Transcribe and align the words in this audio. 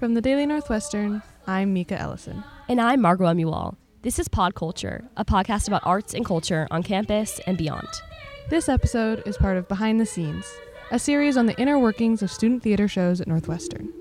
From 0.00 0.14
the 0.14 0.22
Daily 0.22 0.46
Northwestern, 0.46 1.22
I'm 1.46 1.74
Mika 1.74 2.00
Ellison. 2.00 2.42
And 2.70 2.80
I'm 2.80 3.02
Margot 3.02 3.26
Amouyal. 3.26 3.76
This 4.00 4.18
is 4.18 4.28
Pod 4.28 4.54
Culture, 4.54 5.04
a 5.14 5.26
podcast 5.26 5.68
about 5.68 5.82
arts 5.84 6.14
and 6.14 6.24
culture 6.24 6.66
on 6.70 6.82
campus 6.82 7.38
and 7.46 7.58
beyond. 7.58 7.86
This 8.48 8.70
episode 8.70 9.22
is 9.26 9.36
part 9.36 9.58
of 9.58 9.68
Behind 9.68 10.00
the 10.00 10.06
Scenes, 10.06 10.50
a 10.90 10.98
series 10.98 11.36
on 11.36 11.44
the 11.44 11.60
inner 11.60 11.78
workings 11.78 12.22
of 12.22 12.30
student 12.30 12.62
theater 12.62 12.88
shows 12.88 13.20
at 13.20 13.28
Northwestern. 13.28 13.92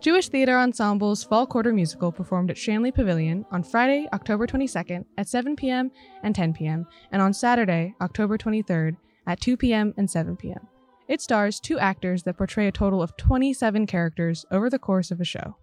Jewish 0.00 0.28
Theater 0.28 0.56
Ensemble's 0.60 1.24
Fall 1.24 1.48
Quarter 1.48 1.72
Musical 1.72 2.12
performed 2.12 2.52
at 2.52 2.56
Shanley 2.56 2.92
Pavilion 2.92 3.44
on 3.50 3.64
Friday, 3.64 4.06
October 4.12 4.46
22nd 4.46 5.04
at 5.18 5.26
7 5.26 5.56
p.m. 5.56 5.90
and 6.22 6.32
10 6.32 6.52
p.m., 6.52 6.86
and 7.10 7.20
on 7.20 7.34
Saturday, 7.34 7.92
October 8.00 8.38
23rd 8.38 8.98
at 9.26 9.40
2 9.40 9.56
p.m. 9.56 9.94
and 9.96 10.10
7 10.10 10.36
p.m. 10.36 10.68
It 11.08 11.20
stars 11.20 11.60
two 11.60 11.78
actors 11.78 12.24
that 12.24 12.36
portray 12.36 12.66
a 12.66 12.72
total 12.72 13.02
of 13.02 13.16
27 13.16 13.86
characters 13.86 14.44
over 14.50 14.68
the 14.68 14.78
course 14.78 15.10
of 15.10 15.20
a 15.20 15.24
show. 15.24 15.56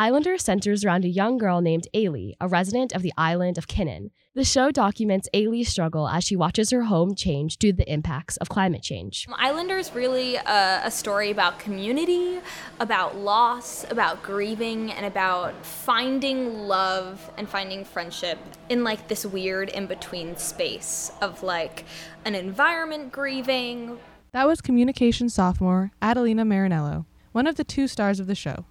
Islander 0.00 0.38
centers 0.38 0.82
around 0.82 1.04
a 1.04 1.10
young 1.10 1.36
girl 1.36 1.60
named 1.60 1.86
Eilidh, 1.94 2.32
a 2.40 2.48
resident 2.48 2.94
of 2.94 3.02
the 3.02 3.12
island 3.18 3.58
of 3.58 3.66
Kinnan. 3.66 4.12
The 4.34 4.44
show 4.46 4.70
documents 4.70 5.28
Eilidh's 5.34 5.68
struggle 5.68 6.08
as 6.08 6.24
she 6.24 6.36
watches 6.36 6.70
her 6.70 6.84
home 6.84 7.14
change 7.14 7.58
due 7.58 7.72
to 7.72 7.76
the 7.76 7.92
impacts 7.92 8.38
of 8.38 8.48
climate 8.48 8.82
change. 8.82 9.26
Um, 9.28 9.34
Islander 9.38 9.76
is 9.76 9.94
really 9.94 10.36
a, 10.36 10.80
a, 10.84 10.90
story 10.90 11.30
about 11.30 11.58
community, 11.58 12.40
about 12.78 13.18
loss, 13.18 13.84
about 13.90 14.22
grieving, 14.22 14.90
and 14.90 15.04
about 15.04 15.66
finding 15.66 16.60
love 16.60 17.30
and 17.36 17.46
finding 17.46 17.84
friendship 17.84 18.38
in 18.70 18.82
like 18.82 19.06
this 19.08 19.26
weird 19.26 19.68
in 19.68 19.84
between 19.84 20.34
space 20.38 21.12
of 21.20 21.42
like 21.42 21.84
an 22.24 22.34
environment 22.34 23.12
grieving. 23.12 23.98
That 24.32 24.46
was 24.46 24.62
communication 24.62 25.28
sophomore 25.28 25.90
Adelina 26.00 26.46
Marinello, 26.46 27.04
one 27.32 27.46
of 27.46 27.56
the 27.56 27.64
two 27.64 27.86
stars 27.86 28.18
of 28.18 28.26
the 28.26 28.34
show. 28.34 28.64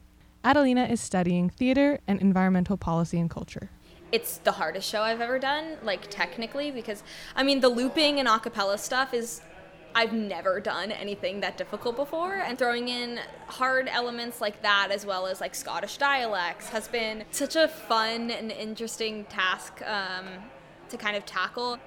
Adelina 0.44 0.86
is 0.86 1.02
studying 1.02 1.50
theater 1.50 2.00
and 2.08 2.22
environmental 2.22 2.78
policy 2.78 3.20
and 3.20 3.30
culture. 3.30 3.70
It's 4.12 4.38
the 4.38 4.54
hardest 4.54 4.90
show 4.90 5.02
I've 5.02 5.22
ever 5.22 5.38
done, 5.38 5.78
like 5.84 6.10
technically, 6.10 6.72
because 6.72 7.04
I 7.36 7.44
mean, 7.44 7.60
the 7.60 7.70
looping 7.70 8.20
and 8.20 8.28
acapella 8.28 8.80
stuff 8.80 9.14
is 9.14 9.42
I've 9.94 10.14
never 10.14 10.60
done 10.60 10.92
anything 10.92 11.42
that 11.42 11.58
difficult 11.58 11.96
before, 11.96 12.36
and 12.36 12.58
throwing 12.58 12.88
in 12.88 13.20
hard 13.48 13.88
elements 13.88 14.40
like 14.40 14.62
that 14.62 14.90
as 14.92 15.06
well 15.06 15.28
as 15.28 15.42
like 15.42 15.54
Scottish 15.54 15.98
dialects 15.98 16.70
has 16.70 16.88
been 16.88 17.26
such 17.32 17.56
a 17.56 17.68
fun 17.68 18.32
and 18.32 18.52
interesting 18.52 19.26
task 19.26 19.82
um, 19.86 20.26
to 20.90 20.98
kind 20.98 21.18
of 21.18 21.26
tackle. 21.26 21.80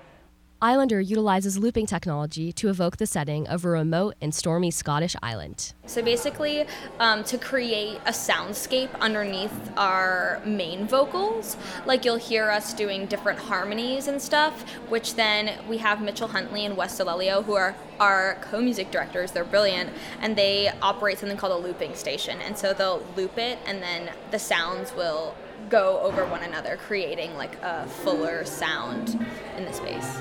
Islander 0.65 1.01
utilizes 1.01 1.59
looping 1.59 1.87
technology 1.87 2.53
to 2.53 2.69
evoke 2.69 2.99
the 2.99 3.07
setting 3.07 3.49
of 3.49 3.65
a 3.65 3.69
remote 3.69 4.15
and 4.21 4.33
stormy 4.33 4.71
Scottish 4.71 5.17
island. 5.21 5.75
So 5.87 6.05
basically, 6.05 6.67
um, 7.01 7.25
to 7.25 7.37
create 7.37 7.99
a 8.07 8.13
soundscape 8.13 8.89
underneath 9.01 9.53
our 9.77 10.41
main 10.47 10.87
vocals, 10.87 11.57
like 11.85 12.05
you'll 12.05 12.15
hear 12.15 12.49
us 12.49 12.73
doing 12.75 13.07
different 13.07 13.41
harmonies 13.41 14.07
and 14.07 14.23
stuff, 14.23 14.63
which 14.89 15.17
then 15.17 15.59
we 15.69 15.79
have 15.79 16.01
Mitchell 16.01 16.29
Huntley 16.29 16.65
and 16.65 16.77
Wes 16.77 16.97
Solelio, 16.97 17.43
who 17.43 17.55
are 17.55 17.75
our 17.99 18.37
co-music 18.41 18.93
directors. 18.93 19.33
They're 19.33 19.43
brilliant, 19.43 19.91
and 20.21 20.37
they 20.37 20.71
operate 20.81 21.19
something 21.19 21.39
called 21.39 21.61
a 21.61 21.67
looping 21.67 21.97
station. 21.97 22.41
And 22.41 22.57
so 22.57 22.73
they'll 22.73 23.05
loop 23.17 23.37
it, 23.37 23.59
and 23.67 23.83
then 23.83 24.13
the 24.31 24.39
sounds 24.39 24.95
will 24.95 25.35
go 25.69 26.01
over 26.01 26.25
one 26.27 26.43
another, 26.43 26.77
creating 26.77 27.37
like 27.37 27.57
a 27.63 27.87
fuller 27.87 28.45
sound 28.45 29.19
in 29.57 29.65
the 29.65 29.73
space. 29.73 30.19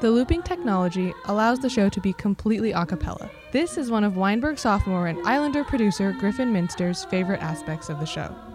The 0.00 0.10
looping 0.10 0.42
technology 0.42 1.14
allows 1.24 1.60
the 1.60 1.70
show 1.70 1.88
to 1.88 2.00
be 2.00 2.12
completely 2.12 2.72
a 2.72 2.84
cappella. 2.84 3.30
This 3.52 3.78
is 3.78 3.90
one 3.90 4.04
of 4.04 4.18
Weinberg 4.18 4.58
sophomore 4.58 5.06
and 5.06 5.18
Islander 5.26 5.64
producer 5.64 6.12
Griffin 6.12 6.52
Minster's 6.52 7.04
favorite 7.06 7.40
aspects 7.40 7.88
of 7.88 8.00
the 8.00 8.04
show. 8.04 8.53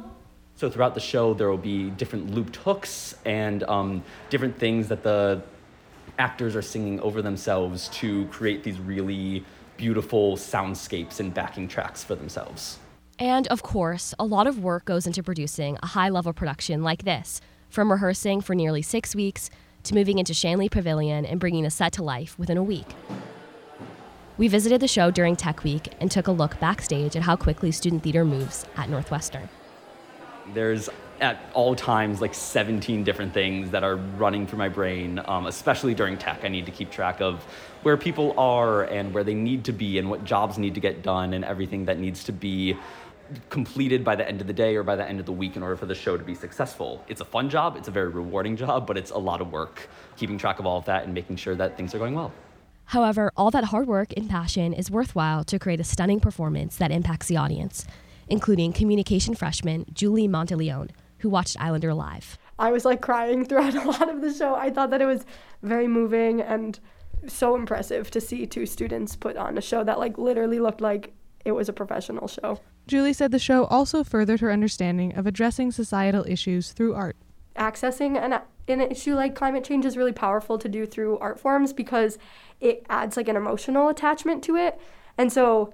So 0.59 0.69
throughout 0.69 0.93
the 0.93 0.99
show, 0.99 1.33
there 1.33 1.49
will 1.49 1.57
be 1.57 1.89
different 1.91 2.31
looped 2.31 2.57
hooks 2.57 3.15
and 3.23 3.63
um, 3.63 4.03
different 4.29 4.59
things 4.59 4.89
that 4.89 5.03
the 5.03 5.41
actors 6.17 6.53
are 6.53 6.61
singing 6.61 6.99
over 6.99 7.21
themselves 7.21 7.87
to 7.99 8.25
create 8.25 8.65
these 8.65 8.77
really 8.77 9.45
beautiful 9.77 10.35
soundscapes 10.35 11.21
and 11.21 11.33
backing 11.33 11.69
tracks 11.69 12.03
for 12.03 12.13
themselves. 12.13 12.77
And 13.17 13.47
of 13.47 13.63
course, 13.63 14.13
a 14.19 14.25
lot 14.25 14.47
of 14.47 14.59
work 14.59 14.83
goes 14.83 15.07
into 15.07 15.23
producing 15.23 15.77
a 15.81 15.87
high 15.87 16.09
level 16.09 16.33
production 16.33 16.83
like 16.83 17.05
this, 17.05 17.39
from 17.69 17.89
rehearsing 17.89 18.41
for 18.41 18.53
nearly 18.53 18.81
six 18.81 19.15
weeks 19.15 19.49
to 19.83 19.95
moving 19.95 20.19
into 20.19 20.33
Shanley 20.33 20.67
Pavilion 20.67 21.25
and 21.25 21.39
bringing 21.39 21.63
the 21.63 21.69
set 21.69 21.93
to 21.93 22.03
life 22.03 22.37
within 22.37 22.57
a 22.57 22.63
week. 22.63 22.95
We 24.37 24.49
visited 24.49 24.81
the 24.81 24.89
show 24.89 25.09
during 25.09 25.37
Tech 25.37 25.63
Week 25.63 25.93
and 26.01 26.11
took 26.11 26.27
a 26.27 26.33
look 26.33 26.59
backstage 26.59 27.15
at 27.15 27.23
how 27.23 27.37
quickly 27.37 27.71
student 27.71 28.03
theater 28.03 28.25
moves 28.25 28.65
at 28.75 28.89
Northwestern. 28.89 29.47
There's 30.53 30.89
at 31.21 31.37
all 31.53 31.75
times 31.75 32.21
like 32.21 32.33
17 32.33 33.03
different 33.03 33.33
things 33.33 33.71
that 33.71 33.83
are 33.83 33.95
running 33.95 34.47
through 34.47 34.59
my 34.59 34.69
brain, 34.69 35.21
um, 35.25 35.47
especially 35.47 35.93
during 35.93 36.17
tech. 36.17 36.43
I 36.43 36.47
need 36.47 36.65
to 36.65 36.71
keep 36.71 36.91
track 36.91 37.21
of 37.21 37.43
where 37.83 37.97
people 37.97 38.33
are 38.37 38.83
and 38.83 39.13
where 39.13 39.23
they 39.23 39.33
need 39.33 39.65
to 39.65 39.73
be 39.73 39.97
and 39.97 40.09
what 40.09 40.23
jobs 40.23 40.57
need 40.57 40.75
to 40.75 40.79
get 40.79 41.03
done 41.03 41.33
and 41.33 41.43
everything 41.43 41.85
that 41.85 41.99
needs 41.99 42.23
to 42.25 42.31
be 42.31 42.77
completed 43.49 44.03
by 44.03 44.15
the 44.15 44.27
end 44.27 44.41
of 44.41 44.47
the 44.47 44.53
day 44.53 44.75
or 44.75 44.83
by 44.83 44.95
the 44.95 45.07
end 45.07 45.19
of 45.19 45.25
the 45.25 45.31
week 45.31 45.55
in 45.55 45.61
order 45.61 45.75
for 45.75 45.85
the 45.85 45.95
show 45.95 46.17
to 46.17 46.23
be 46.23 46.33
successful. 46.33 47.03
It's 47.07 47.21
a 47.21 47.25
fun 47.25 47.49
job, 47.49 47.75
it's 47.77 47.87
a 47.87 47.91
very 47.91 48.09
rewarding 48.09 48.55
job, 48.55 48.87
but 48.87 48.97
it's 48.97 49.11
a 49.11 49.17
lot 49.17 49.41
of 49.41 49.51
work 49.51 49.87
keeping 50.17 50.37
track 50.37 50.59
of 50.59 50.65
all 50.65 50.77
of 50.77 50.85
that 50.85 51.03
and 51.03 51.13
making 51.13 51.35
sure 51.35 51.55
that 51.55 51.77
things 51.77 51.93
are 51.93 51.99
going 51.99 52.15
well. 52.15 52.31
However, 52.85 53.31
all 53.37 53.51
that 53.51 53.65
hard 53.65 53.87
work 53.87 54.13
and 54.17 54.27
passion 54.27 54.73
is 54.73 54.89
worthwhile 54.89 55.43
to 55.43 55.59
create 55.59 55.79
a 55.79 55.83
stunning 55.83 56.19
performance 56.19 56.75
that 56.77 56.91
impacts 56.91 57.27
the 57.27 57.37
audience 57.37 57.85
including 58.29 58.73
communication 58.73 59.35
freshman 59.35 59.85
Julie 59.93 60.27
Monteleone, 60.27 60.91
who 61.19 61.29
watched 61.29 61.59
Islander 61.59 61.93
live. 61.93 62.37
I 62.57 62.71
was 62.71 62.85
like 62.85 63.01
crying 63.01 63.45
throughout 63.45 63.75
a 63.83 63.83
lot 63.83 64.09
of 64.09 64.21
the 64.21 64.33
show. 64.33 64.55
I 64.55 64.69
thought 64.69 64.89
that 64.91 65.01
it 65.01 65.05
was 65.05 65.25
very 65.61 65.87
moving 65.87 66.41
and 66.41 66.79
so 67.27 67.55
impressive 67.55 68.09
to 68.11 68.21
see 68.21 68.45
two 68.45 68.65
students 68.65 69.15
put 69.15 69.37
on 69.37 69.57
a 69.57 69.61
show 69.61 69.83
that 69.83 69.99
like 69.99 70.17
literally 70.17 70.59
looked 70.59 70.81
like 70.81 71.13
it 71.45 71.51
was 71.51 71.69
a 71.69 71.73
professional 71.73 72.27
show. 72.27 72.59
Julie 72.87 73.13
said 73.13 73.31
the 73.31 73.39
show 73.39 73.65
also 73.65 74.03
furthered 74.03 74.39
her 74.39 74.51
understanding 74.51 75.15
of 75.15 75.25
addressing 75.27 75.71
societal 75.71 76.25
issues 76.27 76.71
through 76.71 76.95
art. 76.95 77.15
Accessing 77.55 78.17
an, 78.17 78.41
an 78.67 78.81
issue 78.81 79.15
like 79.15 79.35
climate 79.35 79.63
change 79.63 79.85
is 79.85 79.97
really 79.97 80.11
powerful 80.11 80.57
to 80.57 80.69
do 80.69 80.85
through 80.85 81.17
art 81.19 81.39
forms 81.39 81.73
because 81.73 82.17
it 82.59 82.85
adds 82.89 83.17
like 83.17 83.27
an 83.27 83.35
emotional 83.35 83.89
attachment 83.89 84.43
to 84.43 84.55
it. 84.55 84.79
And 85.17 85.31
so 85.31 85.73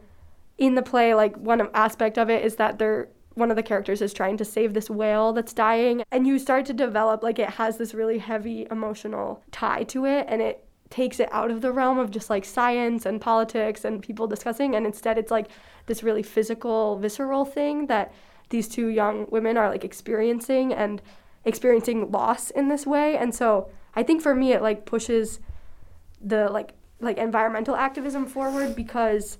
in 0.57 0.75
the 0.75 0.81
play, 0.81 1.13
like 1.13 1.35
one 1.38 1.69
aspect 1.73 2.17
of 2.17 2.29
it 2.29 2.45
is 2.45 2.55
that 2.55 2.79
they're 2.79 3.09
one 3.33 3.49
of 3.49 3.57
the 3.57 3.63
characters 3.63 4.01
is 4.01 4.13
trying 4.13 4.38
to 4.38 4.45
save 4.45 4.73
this 4.73 4.89
whale 4.89 5.33
that's 5.33 5.53
dying, 5.53 6.03
and 6.11 6.25
you 6.25 6.39
start 6.39 6.66
to 6.66 6.73
develop 6.73 7.21
like 7.21 7.38
it 7.38 7.49
has 7.49 7.77
this 7.77 7.93
really 7.93 8.17
heavy 8.17 8.66
emotional 8.71 9.43
tie 9.51 9.83
to 9.83 10.05
it, 10.05 10.25
and 10.29 10.41
it 10.41 10.66
takes 10.89 11.19
it 11.19 11.27
out 11.33 11.51
of 11.51 11.61
the 11.61 11.71
realm 11.71 11.99
of 11.99 12.11
just 12.11 12.29
like 12.29 12.45
science 12.45 13.05
and 13.05 13.19
politics 13.19 13.83
and 13.83 14.01
people 14.01 14.27
discussing, 14.27 14.75
and 14.75 14.85
instead 14.85 15.17
it's 15.17 15.31
like 15.31 15.47
this 15.88 16.01
really 16.01 16.23
physical, 16.23 16.97
visceral 16.97 17.43
thing 17.43 17.87
that 17.87 18.13
these 18.49 18.69
two 18.69 18.87
young 18.87 19.27
women 19.29 19.57
are 19.57 19.69
like 19.69 19.83
experiencing 19.83 20.72
and 20.72 21.01
experiencing 21.43 22.09
loss 22.11 22.51
in 22.51 22.69
this 22.69 22.87
way, 22.87 23.17
and 23.17 23.35
so 23.35 23.69
I 23.95 24.03
think 24.03 24.22
for 24.22 24.33
me 24.33 24.53
it 24.53 24.61
like 24.61 24.85
pushes 24.85 25.41
the 26.22 26.47
like 26.49 26.72
like 27.02 27.17
environmental 27.17 27.75
activism 27.75 28.25
forward 28.25 28.78
because 28.78 29.37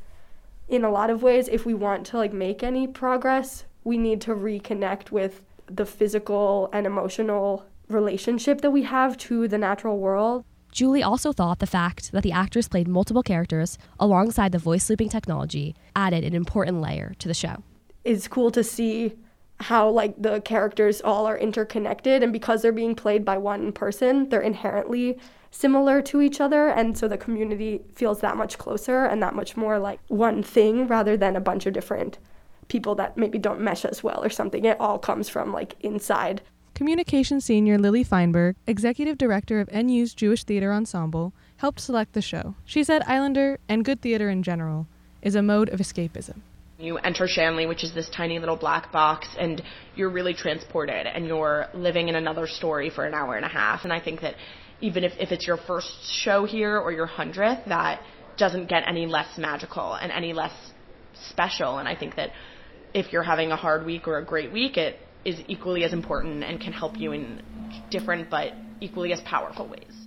in 0.68 0.84
a 0.84 0.90
lot 0.90 1.10
of 1.10 1.24
ways 1.24 1.48
if 1.48 1.66
we 1.66 1.74
want 1.74 2.06
to 2.08 2.18
like 2.18 2.34
make 2.34 2.64
any 2.64 2.88
progress 2.88 3.66
we 3.84 3.98
need 3.98 4.20
to 4.22 4.32
reconnect 4.32 5.12
with 5.12 5.42
the 5.68 5.86
physical 5.86 6.70
and 6.74 6.86
emotional 6.86 7.66
relationship 7.88 8.62
that 8.62 8.72
we 8.72 8.84
have 8.84 9.18
to 9.18 9.48
the 9.48 9.58
natural 9.58 9.98
world 10.00 10.44
Julie 10.72 11.04
also 11.04 11.32
thought 11.32 11.60
the 11.60 11.68
fact 11.68 12.12
that 12.12 12.22
the 12.22 12.34
actors 12.34 12.68
played 12.68 12.86
multiple 12.86 13.24
characters 13.24 13.78
alongside 13.98 14.52
the 14.52 14.58
voice 14.58 14.90
looping 14.90 15.08
technology 15.08 15.74
added 15.96 16.26
an 16.26 16.36
important 16.36 16.82
layer 16.82 17.14
to 17.20 17.30
the 17.30 17.34
show. 17.34 17.64
It's 18.04 18.28
cool 18.28 18.52
to 18.52 18.62
see 18.62 19.14
how 19.62 19.90
like 19.90 20.22
the 20.22 20.42
characters 20.42 21.00
all 21.00 21.26
are 21.26 21.38
interconnected 21.38 22.22
and 22.24 22.34
because 22.34 22.62
they're 22.62 22.74
being 22.74 22.94
played 22.94 23.24
by 23.24 23.38
one 23.38 23.72
person, 23.72 24.28
they're 24.28 24.42
inherently 24.42 25.18
similar 25.56 26.02
to 26.02 26.22
each 26.22 26.42
other 26.42 26.68
and 26.68 26.98
so 26.98 27.08
the 27.08 27.18
community 27.18 27.82
feels 27.94 28.20
that 28.20 28.36
much 28.36 28.58
closer 28.58 29.06
and 29.06 29.24
that 29.24 29.34
much 29.34 29.56
more 29.56 29.80
like 29.80 30.00
one 30.10 30.44
thing 30.44 30.86
rather 30.86 31.16
than 31.16 31.36
a 31.38 31.40
bunch 31.40 31.66
of 31.66 31.72
different 31.72 32.18
people 32.68 32.94
that 32.96 33.16
maybe 33.16 33.38
don't 33.38 33.62
mesh 33.62 33.86
as 33.86 34.04
well 34.04 34.22
or 34.22 34.30
something. 34.30 34.66
It 34.66 34.80
all 34.82 35.00
comes 35.00 35.30
from 35.30 35.54
like 35.54 35.76
inside. 35.80 36.42
Communication 36.74 37.40
senior 37.40 37.78
lily 37.78 38.04
feinberg 38.04 38.58
executive 38.68 39.18
director 39.18 39.62
of 39.62 39.72
nu's 39.72 40.14
jewish 40.14 40.44
theater 40.44 40.74
ensemble 40.74 41.32
helped 41.58 41.80
select 41.80 42.12
the 42.12 42.22
show. 42.22 42.56
She 42.66 42.84
said 42.84 43.04
islander 43.08 43.58
and 43.70 43.86
good 43.86 44.02
theater 44.02 44.30
in 44.30 44.44
general 44.44 44.88
is 45.22 45.36
a 45.36 45.42
mode 45.42 45.70
of 45.70 45.80
escapism. 45.80 46.42
You 46.78 46.98
enter 46.98 47.30
Shanley, 47.30 47.66
which 47.66 47.86
is 47.86 47.94
this 47.94 48.10
tiny 48.10 48.38
little 48.38 48.58
black 48.58 48.92
box, 48.92 49.30
and 49.40 49.64
you're 49.96 50.10
really 50.10 50.34
transported 50.34 51.08
and 51.08 51.26
you're 51.26 51.68
living 51.74 52.10
in 52.10 52.16
another 52.16 52.46
story 52.46 52.90
for 52.90 53.06
an 53.06 53.14
hour 53.14 53.38
and 53.38 53.46
a 53.46 53.50
half. 53.50 53.86
And 53.86 53.94
I 53.94 54.02
think 54.02 54.20
that 54.20 54.36
even 54.82 55.04
if, 55.04 55.14
if 55.20 55.32
it's 55.32 55.48
your 55.48 55.58
first 55.58 55.92
show 56.12 56.46
here 56.46 56.78
or 56.78 56.92
your 56.92 57.06
hundredth, 57.06 57.66
that 57.68 58.02
doesn't 58.38 58.68
get 58.68 58.84
any 58.88 59.06
less 59.06 59.38
magical 59.38 59.94
and 59.94 60.12
any 60.12 60.34
less 60.34 60.54
special. 61.30 61.78
And 61.78 61.88
I 61.88 61.96
think 61.96 62.16
that 62.16 62.32
if 62.94 63.12
you're 63.12 63.24
having 63.24 63.52
a 63.52 63.56
hard 63.56 63.86
week 63.86 64.08
or 64.08 64.18
a 64.18 64.26
great 64.26 64.52
week, 64.52 64.78
it 64.78 65.00
is 65.24 65.40
equally 65.48 65.84
as 65.84 65.94
important 65.94 66.44
and 66.44 66.60
can 66.60 66.74
help 66.74 66.98
you 66.98 67.12
in 67.12 67.42
different 67.90 68.30
but 68.30 68.54
equally 68.82 69.12
as 69.14 69.22
powerful 69.22 69.68
ways. 69.68 70.06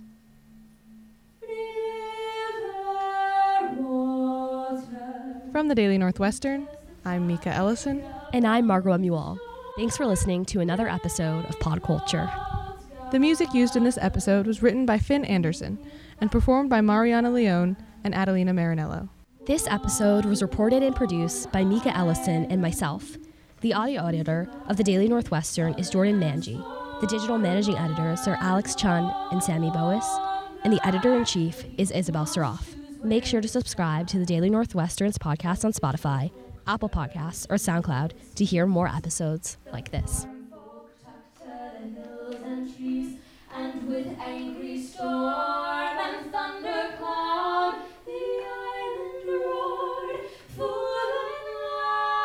From 5.51 5.67
the 5.67 5.75
Daily 5.75 5.97
Northwestern, 5.97 6.67
I'm 7.03 7.27
Mika 7.27 7.49
Ellison. 7.49 8.03
And 8.33 8.45
I'm 8.45 8.67
Margot 8.67 8.95
Amouyal. 8.95 9.37
Thanks 9.75 9.97
for 9.97 10.05
listening 10.05 10.45
to 10.45 10.59
another 10.59 10.87
episode 10.87 11.45
of 11.45 11.59
Pod 11.59 11.81
Culture. 11.81 12.29
The 13.11 13.19
music 13.19 13.55
used 13.55 13.75
in 13.75 13.83
this 13.83 13.97
episode 13.99 14.45
was 14.45 14.61
written 14.61 14.85
by 14.85 14.99
Finn 14.99 15.25
Anderson 15.25 15.79
and 16.21 16.31
performed 16.31 16.69
by 16.69 16.81
Mariana 16.81 17.31
Leone 17.31 17.75
and 18.03 18.13
Adelina 18.13 18.53
Marinello. 18.53 19.09
This 19.47 19.65
episode 19.65 20.25
was 20.25 20.43
reported 20.43 20.83
and 20.83 20.95
produced 20.95 21.51
by 21.51 21.63
Mika 21.63 21.95
Ellison 21.97 22.45
and 22.51 22.61
myself. 22.61 23.17
The 23.61 23.73
audio 23.73 24.05
editor 24.05 24.47
of 24.67 24.77
the 24.77 24.83
Daily 24.83 25.07
Northwestern 25.07 25.73
is 25.73 25.89
Jordan 25.89 26.19
Manji. 26.19 26.63
The 27.01 27.07
digital 27.07 27.39
managing 27.39 27.79
editors 27.79 28.27
are 28.27 28.37
Alex 28.41 28.75
Chun 28.75 29.11
and 29.31 29.43
Sammy 29.43 29.71
Boas, 29.71 30.05
and 30.63 30.71
the 30.71 30.87
editor 30.87 31.15
in 31.15 31.25
chief 31.25 31.65
is 31.79 31.89
Isabelle 31.89 32.25
Sarraf. 32.25 32.75
Make 33.03 33.25
sure 33.25 33.41
to 33.41 33.47
subscribe 33.47 34.05
to 34.09 34.19
the 34.19 34.25
Daily 34.25 34.51
Northwestern's 34.51 35.17
podcast 35.17 35.65
on 35.65 35.73
Spotify, 35.73 36.29
Apple 36.67 36.89
Podcasts, 36.89 37.47
or 37.49 37.55
SoundCloud 37.55 38.11
to 38.35 38.45
hear 38.45 38.67
more 38.67 38.87
episodes 38.87 39.57
like 39.73 39.89
this. 39.89 40.27
Angry 44.19 44.81
storm 44.81 45.97
and 45.97 46.31
thundercloud, 46.31 47.75
the 48.05 48.11
island 48.11 49.27
roared 49.27 50.19
full 50.55 51.15
and 51.23 51.47
loud. 51.63 52.19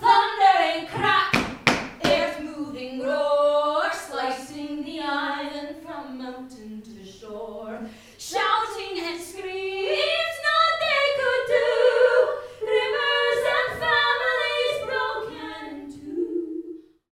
Thunder 0.00 0.56
and 0.72 0.88
crack, 0.88 1.32
earth 2.04 2.40
moving 2.42 3.02
roar, 3.02 3.92
slicing 3.92 4.82
the 4.84 5.00
island 5.00 5.76
from 5.82 6.18
mountain. 6.18 6.79